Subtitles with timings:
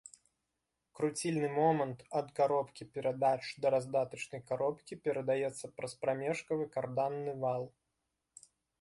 [0.99, 7.63] Круцільны момант ад каробкі перадач да раздатачнай каробкі перадаецца праз прамежкавы карданны вал.